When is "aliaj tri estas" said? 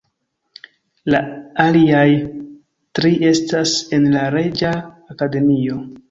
1.63-3.73